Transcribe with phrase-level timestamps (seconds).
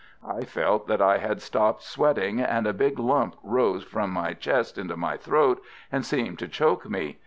[0.27, 4.79] I felt that I had stopped sweating, and a big lump rose from my chest
[4.79, 7.19] into my throat, and seemed to choke me.